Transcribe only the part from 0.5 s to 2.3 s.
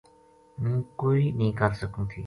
ہوں کوئی نیہہ کر سکوں تھی